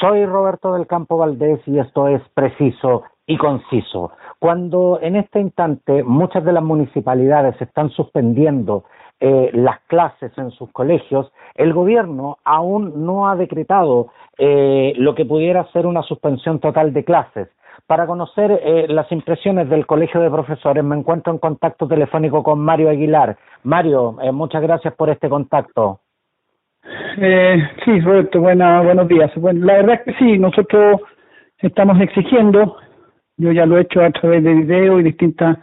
Soy 0.00 0.24
Roberto 0.26 0.74
del 0.74 0.86
Campo 0.86 1.16
Valdés 1.16 1.60
y 1.66 1.80
esto 1.80 2.06
es 2.06 2.22
preciso 2.32 3.02
y 3.26 3.36
conciso. 3.36 4.12
Cuando 4.38 5.00
en 5.02 5.16
este 5.16 5.40
instante 5.40 6.04
muchas 6.04 6.44
de 6.44 6.52
las 6.52 6.62
municipalidades 6.62 7.60
están 7.60 7.90
suspendiendo 7.90 8.84
eh, 9.18 9.50
las 9.52 9.80
clases 9.88 10.30
en 10.38 10.52
sus 10.52 10.70
colegios, 10.70 11.32
el 11.56 11.72
gobierno 11.72 12.38
aún 12.44 13.04
no 13.04 13.28
ha 13.28 13.34
decretado 13.34 14.10
eh, 14.38 14.92
lo 14.96 15.16
que 15.16 15.24
pudiera 15.24 15.66
ser 15.72 15.84
una 15.84 16.02
suspensión 16.02 16.60
total 16.60 16.92
de 16.92 17.04
clases. 17.04 17.48
Para 17.88 18.06
conocer 18.06 18.52
eh, 18.52 18.86
las 18.88 19.10
impresiones 19.10 19.68
del 19.68 19.84
Colegio 19.84 20.20
de 20.20 20.30
Profesores 20.30 20.84
me 20.84 20.96
encuentro 20.96 21.32
en 21.32 21.40
contacto 21.40 21.88
telefónico 21.88 22.44
con 22.44 22.60
Mario 22.60 22.90
Aguilar. 22.90 23.36
Mario, 23.64 24.16
muchas 24.32 24.62
gracias 24.62 24.94
por 24.94 25.10
este 25.10 25.28
contacto. 25.28 25.98
Sí, 27.84 28.00
Roberto, 28.00 28.40
buenos 28.40 29.08
días. 29.08 29.30
Bueno, 29.36 29.66
la 29.66 29.74
verdad 29.74 29.94
es 29.94 30.00
que 30.02 30.18
sí, 30.18 30.38
nosotros 30.38 31.00
estamos 31.60 32.00
exigiendo 32.00 32.76
yo 33.38 33.52
ya 33.52 33.66
lo 33.66 33.78
he 33.78 33.82
hecho 33.82 34.02
a 34.02 34.10
través 34.10 34.42
de 34.42 34.52
video 34.52 34.98
y 34.98 35.04
distintas 35.04 35.58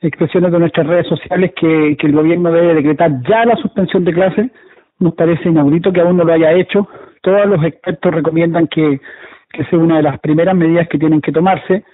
expresiones 0.00 0.52
de 0.52 0.58
nuestras 0.58 0.86
redes 0.86 1.06
sociales 1.08 1.52
que, 1.56 1.96
el 1.98 2.12
gobierno 2.12 2.52
debe 2.52 2.74
decretar 2.74 3.10
ya 3.26 3.46
la 3.46 3.56
suspensión 3.56 4.04
de 4.04 4.12
clases. 4.12 4.50
Nos 4.98 5.14
parece 5.14 5.48
inaudito 5.48 5.92
que 5.92 6.02
aún 6.02 6.18
no 6.18 6.24
lo 6.24 6.32
haya 6.34 6.52
hecho. 6.52 6.86
Todos 7.22 7.46
los 7.46 7.64
expertos 7.64 8.14
recomiendan 8.14 8.66
que, 8.68 9.00
que 9.50 9.64
sea 9.64 9.78
una 9.78 9.96
de 9.96 10.02
las 10.02 10.20
primeras 10.20 10.54
medidas 10.54 10.88
que 10.88 10.98
tienen 10.98 11.22
que 11.22 11.32
tomarse. 11.32 11.84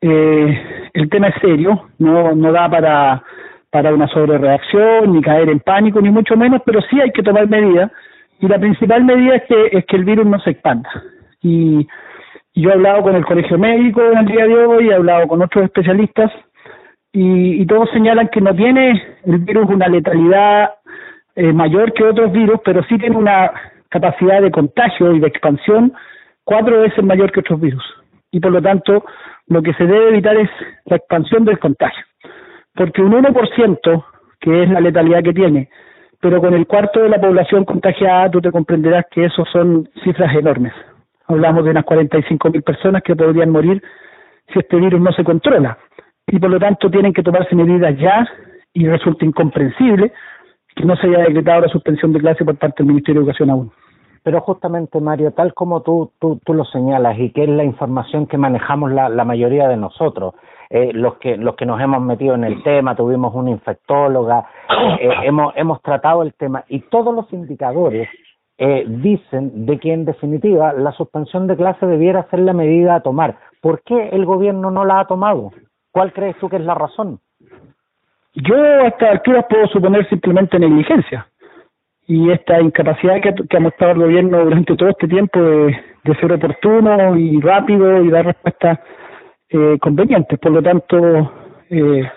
Eh, 0.00 0.88
el 0.94 1.10
tema 1.10 1.28
es 1.28 1.34
serio, 1.40 1.88
no, 1.98 2.34
no 2.34 2.52
da 2.52 2.70
para, 2.70 3.22
para 3.70 3.92
una 3.92 4.06
sobrereacción, 4.06 5.12
ni 5.12 5.20
caer 5.20 5.48
en 5.48 5.60
pánico, 5.60 6.00
ni 6.00 6.10
mucho 6.10 6.36
menos, 6.36 6.62
pero 6.64 6.80
sí 6.82 7.00
hay 7.00 7.10
que 7.10 7.24
tomar 7.24 7.48
medidas. 7.48 7.90
Y 8.40 8.48
la 8.48 8.58
principal 8.58 9.04
medida 9.04 9.36
es 9.36 9.42
que, 9.44 9.78
es 9.78 9.84
que 9.86 9.96
el 9.96 10.04
virus 10.04 10.26
no 10.26 10.40
se 10.40 10.50
expanda. 10.50 10.90
Y 11.42 11.86
yo 12.54 12.70
he 12.70 12.72
hablado 12.72 13.02
con 13.02 13.14
el 13.14 13.24
colegio 13.24 13.58
médico 13.58 14.02
en 14.02 14.18
el 14.18 14.26
día 14.26 14.46
de 14.46 14.66
hoy, 14.66 14.88
he 14.88 14.94
hablado 14.94 15.28
con 15.28 15.42
otros 15.42 15.64
especialistas 15.64 16.32
y, 17.12 17.64
todos 17.66 17.90
señalan 17.90 18.28
que 18.28 18.40
no 18.40 18.54
tiene 18.54 19.02
el 19.24 19.38
virus 19.38 19.68
una 19.68 19.88
letalidad 19.88 20.74
eh, 21.36 21.52
mayor 21.52 21.92
que 21.92 22.04
otros 22.04 22.32
virus, 22.32 22.60
pero 22.64 22.82
sí 22.84 22.98
tiene 22.98 23.16
una 23.16 23.50
capacidad 23.88 24.40
de 24.42 24.50
contagio 24.50 25.12
y 25.12 25.20
de 25.20 25.28
expansión 25.28 25.92
cuatro 26.44 26.80
veces 26.80 27.04
mayor 27.04 27.30
que 27.32 27.40
otros 27.40 27.60
virus. 27.60 27.84
Y 28.30 28.40
por 28.40 28.52
lo 28.52 28.62
tanto, 28.62 29.04
lo 29.48 29.62
que 29.62 29.74
se 29.74 29.86
debe 29.86 30.08
evitar 30.08 30.36
es 30.36 30.50
la 30.86 30.96
expansión 30.96 31.44
del 31.44 31.58
contagio. 31.58 32.04
Porque 32.74 33.02
un 33.02 33.12
1%, 33.12 34.04
que 34.40 34.62
es 34.62 34.70
la 34.70 34.80
letalidad 34.80 35.22
que 35.22 35.32
tiene, 35.32 35.68
pero 36.20 36.40
con 36.40 36.54
el 36.54 36.66
cuarto 36.66 37.00
de 37.00 37.08
la 37.08 37.20
población 37.20 37.64
contagiada, 37.64 38.30
tú 38.30 38.40
te 38.40 38.52
comprenderás 38.52 39.06
que 39.10 39.24
eso 39.24 39.44
son 39.50 39.88
cifras 40.04 40.34
enormes. 40.36 40.72
Hablamos 41.26 41.64
de 41.64 41.70
unas 41.70 41.84
45 41.84 42.50
mil 42.50 42.62
personas 42.62 43.02
que 43.02 43.16
podrían 43.16 43.50
morir 43.50 43.82
si 44.52 44.58
este 44.58 44.76
virus 44.76 45.00
no 45.00 45.12
se 45.12 45.24
controla. 45.24 45.78
Y 46.26 46.38
por 46.38 46.50
lo 46.50 46.58
tanto 46.58 46.90
tienen 46.90 47.12
que 47.12 47.22
tomarse 47.22 47.54
medidas 47.54 47.96
ya 47.96 48.28
y 48.74 48.86
resulta 48.86 49.24
incomprensible 49.24 50.12
que 50.76 50.84
no 50.84 50.94
se 50.96 51.06
haya 51.06 51.24
decretado 51.24 51.62
la 51.62 51.68
suspensión 51.68 52.12
de 52.12 52.20
clase 52.20 52.44
por 52.44 52.56
parte 52.56 52.82
del 52.82 52.88
Ministerio 52.92 53.20
de 53.20 53.24
Educación 53.24 53.50
aún. 53.50 53.72
Pero 54.22 54.40
justamente, 54.40 55.00
Mario, 55.00 55.32
tal 55.32 55.54
como 55.54 55.80
tú, 55.82 56.12
tú, 56.18 56.38
tú 56.44 56.52
lo 56.52 56.64
señalas 56.64 57.18
y 57.18 57.30
que 57.30 57.44
es 57.44 57.48
la 57.48 57.64
información 57.64 58.26
que 58.26 58.36
manejamos 58.36 58.92
la, 58.92 59.08
la 59.08 59.24
mayoría 59.24 59.66
de 59.68 59.76
nosotros, 59.76 60.34
eh, 60.68 60.92
los 60.92 61.16
que 61.16 61.36
los 61.36 61.56
que 61.56 61.66
nos 61.66 61.80
hemos 61.80 62.00
metido 62.00 62.34
en 62.34 62.44
el 62.44 62.62
tema, 62.62 62.94
tuvimos 62.94 63.34
una 63.34 63.50
infectóloga, 63.50 64.46
eh, 65.00 65.10
hemos, 65.24 65.52
hemos 65.56 65.82
tratado 65.82 66.22
el 66.22 66.34
tema 66.34 66.64
y 66.68 66.80
todos 66.80 67.14
los 67.14 67.32
indicadores 67.32 68.08
eh, 68.56 68.84
dicen 68.86 69.66
de 69.66 69.78
que 69.78 69.92
en 69.92 70.04
definitiva 70.04 70.72
la 70.74 70.92
suspensión 70.92 71.46
de 71.46 71.56
clase 71.56 71.86
debiera 71.86 72.28
ser 72.28 72.40
la 72.40 72.52
medida 72.52 72.94
a 72.94 73.00
tomar. 73.00 73.36
¿Por 73.60 73.82
qué 73.82 74.10
el 74.10 74.26
gobierno 74.26 74.70
no 74.70 74.84
la 74.84 75.00
ha 75.00 75.06
tomado? 75.06 75.50
¿Cuál 75.90 76.12
crees 76.12 76.36
tú 76.38 76.48
que 76.48 76.56
es 76.56 76.62
la 76.62 76.74
razón? 76.74 77.18
Yo 78.34 78.54
a 78.54 78.86
estas 78.86 79.10
alturas 79.10 79.46
puedo 79.48 79.66
suponer 79.66 80.08
simplemente 80.08 80.58
negligencia 80.58 81.26
y 82.10 82.28
esta 82.28 82.60
incapacidad 82.60 83.20
que, 83.22 83.56
ha 83.56 83.60
mostrado 83.60 83.92
el 83.92 84.00
gobierno 84.00 84.42
durante 84.42 84.74
todo 84.74 84.88
este 84.88 85.06
tiempo 85.06 85.40
de, 85.40 85.80
ser 86.20 86.32
oportuno 86.32 87.16
y 87.16 87.40
rápido 87.40 88.02
y 88.02 88.10
dar 88.10 88.26
respuestas 88.26 88.80
eh, 89.48 89.78
convenientes. 89.80 90.36
Por 90.40 90.50
lo 90.50 90.60
tanto, 90.60 91.32
eh, 91.70 92.10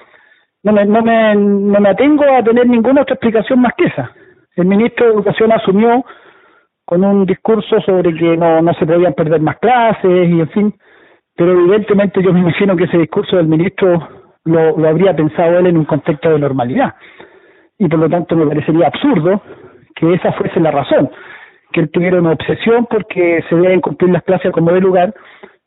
no, 0.63 0.73
me, 0.73 0.85
no, 0.85 1.03
me, 1.03 1.35
no 1.35 1.79
me 1.79 1.89
atengo 1.89 2.23
a 2.23 2.43
tener 2.43 2.67
ninguna 2.67 3.03
otra 3.03 3.13
explicación 3.13 3.61
más 3.61 3.73
que 3.77 3.85
esa. 3.85 4.09
El 4.55 4.65
ministro 4.65 5.05
de 5.05 5.13
Educación 5.13 5.51
asumió 5.51 6.03
con 6.85 7.03
un 7.03 7.27
discurso 7.27 7.79
sobre 7.81 8.15
que 8.15 8.35
no, 8.35 8.63
no 8.63 8.73
se 8.73 8.87
podían 8.87 9.13
perder 9.13 9.41
más 9.41 9.59
clases 9.59 10.27
y 10.27 10.39
en 10.39 10.49
fin, 10.49 10.73
pero 11.35 11.51
evidentemente 11.51 12.23
yo 12.23 12.33
me 12.33 12.39
imagino 12.39 12.75
que 12.75 12.85
ese 12.85 12.97
discurso 12.97 13.35
del 13.35 13.47
ministro 13.47 14.09
lo, 14.45 14.75
lo 14.75 14.89
habría 14.89 15.15
pensado 15.15 15.59
él 15.59 15.67
en 15.67 15.77
un 15.77 15.85
contexto 15.85 16.31
de 16.31 16.39
normalidad 16.39 16.95
y 17.77 17.87
por 17.87 17.99
lo 17.99 18.09
tanto 18.09 18.35
me 18.35 18.47
parecería 18.47 18.87
absurdo 18.87 19.39
que 19.95 20.13
esa 20.13 20.31
fuese 20.33 20.59
la 20.59 20.71
razón, 20.71 21.09
que 21.71 21.81
él 21.81 21.89
tuviera 21.91 22.19
una 22.19 22.31
obsesión 22.31 22.85
porque 22.89 23.43
se 23.49 23.55
deben 23.55 23.81
cumplir 23.81 24.11
las 24.11 24.23
clases 24.23 24.51
como 24.51 24.71
de 24.71 24.81
lugar 24.81 25.13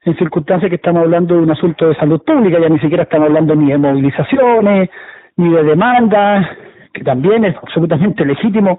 en 0.05 0.17
circunstancias 0.17 0.71
que 0.71 0.77
estamos 0.77 1.03
hablando 1.03 1.35
de 1.35 1.43
un 1.43 1.51
asunto 1.51 1.89
de 1.89 1.97
salud 1.97 2.23
pública, 2.25 2.61
ya 2.61 2.69
ni 2.69 2.79
siquiera 2.79 3.03
estamos 3.03 3.27
hablando 3.29 3.57
ni 3.57 3.73
de 3.73 3.79
movilizaciones, 3.79 4.89
ni 5.37 5.51
de 5.51 5.63
demandas, 5.65 6.47
que 6.93 7.03
también 7.03 7.45
es 7.45 7.57
absolutamente 7.57 8.25
legítimo 8.25 8.79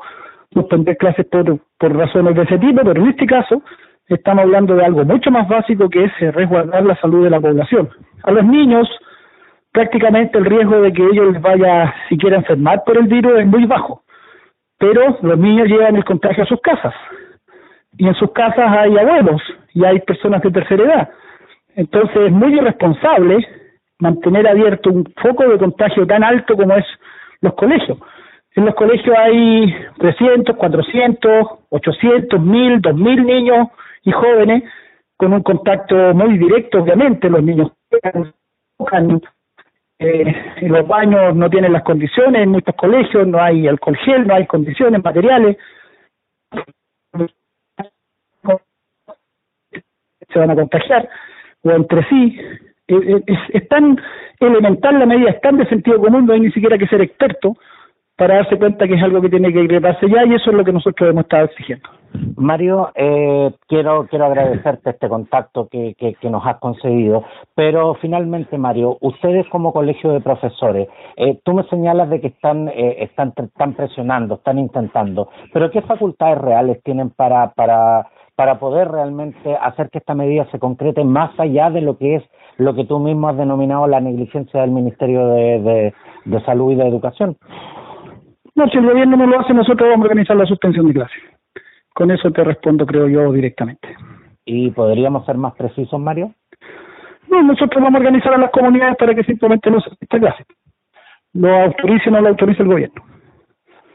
suspender 0.53 0.95
clases 0.97 1.25
por, 1.25 1.59
por 1.77 1.95
razones 1.95 2.33
de 2.35 2.43
ese 2.43 2.57
tipo, 2.57 2.81
pero 2.83 3.01
en 3.01 3.09
este 3.09 3.25
caso 3.25 3.61
estamos 4.07 4.43
hablando 4.43 4.75
de 4.75 4.85
algo 4.85 5.03
mucho 5.03 5.29
más 5.29 5.47
básico 5.49 5.89
que 5.89 6.05
es 6.05 6.11
eh, 6.21 6.31
resguardar 6.31 6.85
la 6.85 6.95
salud 6.95 7.25
de 7.25 7.29
la 7.29 7.41
población. 7.41 7.89
A 8.23 8.31
los 8.31 8.45
niños 8.45 8.87
prácticamente 9.71 10.37
el 10.37 10.45
riesgo 10.45 10.81
de 10.81 10.93
que 10.93 11.05
ellos 11.05 11.33
les 11.33 11.41
vaya 11.41 11.93
siquiera 12.09 12.37
enfermar 12.37 12.83
por 12.85 12.97
el 12.97 13.07
virus 13.07 13.39
es 13.39 13.45
muy 13.45 13.65
bajo, 13.65 14.01
pero 14.77 15.17
los 15.21 15.37
niños 15.37 15.67
llevan 15.67 15.95
el 15.95 16.05
contagio 16.05 16.43
a 16.43 16.47
sus 16.47 16.61
casas 16.61 16.93
y 17.97 18.07
en 18.07 18.15
sus 18.15 18.31
casas 18.31 18.65
hay 18.69 18.97
abuelos 18.97 19.41
y 19.73 19.83
hay 19.83 19.99
personas 19.99 20.41
de 20.41 20.51
tercera 20.51 20.83
edad. 20.83 21.09
Entonces 21.75 22.17
es 22.17 22.31
muy 22.31 22.55
irresponsable 22.55 23.45
mantener 23.99 24.47
abierto 24.47 24.91
un 24.91 25.05
foco 25.21 25.47
de 25.47 25.57
contagio 25.57 26.05
tan 26.05 26.23
alto 26.23 26.55
como 26.55 26.75
es 26.75 26.85
los 27.41 27.53
colegios. 27.55 27.97
En 28.55 28.65
los 28.65 28.75
colegios 28.75 29.15
hay 29.17 29.73
300, 29.99 30.55
400, 30.55 31.47
800, 31.69 32.41
1000, 32.41 32.81
2000 32.81 33.25
niños 33.25 33.67
y 34.03 34.11
jóvenes 34.11 34.63
con 35.15 35.33
un 35.33 35.43
contacto 35.43 35.95
muy 36.13 36.37
directo, 36.37 36.79
obviamente. 36.79 37.29
Los 37.29 37.43
niños 37.43 37.71
tocan, 38.77 39.21
eh, 39.99 40.53
los 40.61 40.87
baños 40.87 41.35
no 41.35 41.49
tienen 41.49 41.73
las 41.73 41.83
condiciones, 41.83 42.43
en 42.43 42.49
muchos 42.49 42.75
colegios 42.75 43.27
no 43.27 43.41
hay 43.41 43.67
alcohol 43.67 43.97
gel, 43.97 44.27
no 44.27 44.35
hay 44.35 44.45
condiciones 44.45 45.03
materiales. 45.03 45.57
Se 50.29 50.39
van 50.39 50.51
a 50.51 50.55
contagiar 50.55 51.09
o 51.63 51.71
entre 51.71 52.07
sí. 52.09 52.39
Es, 52.87 53.39
es 53.49 53.67
tan 53.67 53.99
elemental 54.39 54.99
la 54.99 55.05
medida, 55.05 55.31
es 55.31 55.41
tan 55.41 55.57
de 55.57 55.67
sentido 55.67 55.99
común, 55.99 56.25
no 56.25 56.33
hay 56.33 56.41
ni 56.41 56.51
siquiera 56.51 56.77
que 56.77 56.87
ser 56.87 57.01
experto 57.01 57.57
para 58.15 58.35
darse 58.35 58.57
cuenta 58.57 58.87
que 58.87 58.95
es 58.95 59.03
algo 59.03 59.21
que 59.21 59.29
tiene 59.29 59.51
que 59.51 59.59
agregarse 59.59 60.07
ya 60.09 60.25
y 60.25 60.35
eso 60.35 60.51
es 60.51 60.57
lo 60.57 60.63
que 60.63 60.73
nosotros 60.73 61.09
hemos 61.09 61.23
estado 61.23 61.45
exigiendo. 61.45 61.89
Mario, 62.35 62.91
eh, 62.95 63.51
quiero 63.67 64.07
quiero 64.07 64.25
agradecerte 64.25 64.91
este 64.91 65.09
contacto 65.09 65.67
que, 65.67 65.95
que, 65.97 66.13
que, 66.15 66.29
nos 66.29 66.45
has 66.45 66.57
concedido, 66.59 67.23
pero 67.55 67.95
finalmente, 67.95 68.57
Mario, 68.57 68.97
ustedes 69.01 69.47
como 69.49 69.73
colegio 69.73 70.11
de 70.11 70.21
profesores, 70.21 70.87
eh, 71.15 71.39
tú 71.43 71.53
me 71.53 71.63
señalas 71.63 72.09
de 72.09 72.21
que 72.21 72.27
están, 72.27 72.69
eh, 72.69 73.03
están, 73.03 73.33
están 73.37 73.73
presionando, 73.73 74.35
están 74.35 74.59
intentando, 74.59 75.29
pero 75.53 75.71
¿qué 75.71 75.81
facultades 75.81 76.37
reales 76.39 76.81
tienen 76.83 77.09
para, 77.09 77.51
para, 77.53 78.07
para 78.35 78.59
poder 78.59 78.89
realmente 78.89 79.55
hacer 79.55 79.89
que 79.89 79.97
esta 79.97 80.15
medida 80.15 80.47
se 80.51 80.59
concrete 80.59 81.03
más 81.03 81.37
allá 81.39 81.69
de 81.69 81.81
lo 81.81 81.97
que 81.97 82.15
es 82.15 82.23
lo 82.57 82.73
que 82.75 82.85
tú 82.85 82.99
mismo 82.99 83.29
has 83.29 83.37
denominado 83.37 83.87
la 83.87 83.99
negligencia 83.99 84.61
del 84.61 84.71
Ministerio 84.71 85.27
de, 85.27 85.61
de, 85.61 85.93
de 86.25 86.45
Salud 86.45 86.71
y 86.71 86.75
de 86.75 86.87
Educación? 86.87 87.37
No, 88.55 88.67
si 88.69 88.77
el 88.77 88.87
gobierno 88.87 89.17
no 89.17 89.27
lo 89.27 89.39
hace, 89.39 89.53
nosotros 89.53 89.87
vamos 89.87 90.05
a 90.05 90.09
organizar 90.09 90.35
la 90.35 90.45
suspensión 90.45 90.87
de 90.87 90.93
clases. 90.93 91.36
Con 91.97 92.11
eso 92.11 92.29
te 92.29 92.43
respondo, 92.43 92.85
creo 92.85 93.07
yo, 93.07 93.31
directamente. 93.31 93.87
¿Y 94.45 94.69
podríamos 94.69 95.25
ser 95.25 95.35
más 95.35 95.55
precisos, 95.55 95.99
Mario? 95.99 96.31
No, 97.27 97.41
nosotros 97.41 97.83
vamos 97.83 97.95
a 97.95 97.97
organizar 97.97 98.35
a 98.35 98.37
las 98.37 98.51
comunidades 98.51 98.97
para 98.97 99.15
que 99.15 99.23
simplemente 99.23 99.71
no 99.71 99.81
se 99.81 99.89
esta 99.99 100.19
clase. 100.19 100.45
Lo 101.33 101.49
autorice 101.49 102.09
o 102.09 102.11
no 102.11 102.21
lo 102.21 102.27
autorice 102.27 102.61
el 102.61 102.69
gobierno. 102.69 103.01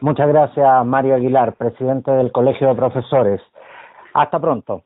Muchas 0.01 0.27
gracias, 0.27 0.85
Mario 0.85 1.15
Aguilar, 1.15 1.55
presidente 1.55 2.11
del 2.11 2.33
Colegio 2.33 2.67
de 2.71 2.75
Profesores. 2.75 3.41
Hasta 4.15 4.41
pronto. 4.41 4.83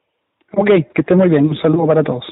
Ok, 0.53 0.69
que 0.69 1.01
esté 1.01 1.15
muy 1.15 1.31
bien. 1.31 1.49
Un 1.49 1.57
saludo 1.57 1.87
para 1.87 2.03
todos. 2.03 2.23